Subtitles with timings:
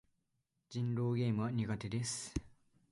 [0.71, 2.33] 人狼ゲームは苦手です。